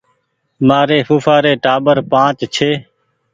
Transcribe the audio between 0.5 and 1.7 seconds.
مآري ڦوڦآ ري